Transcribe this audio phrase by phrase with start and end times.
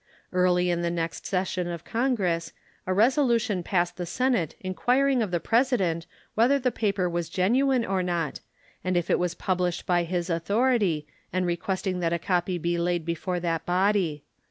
[0.33, 2.53] Early in the next session of Congress
[2.87, 8.01] a resolution passed the Senate inquiring of the President whether the paper was genuine or
[8.01, 8.39] not
[8.83, 13.05] and if it was published by his authority, and requesting that a copy be laid
[13.05, 14.23] before that body.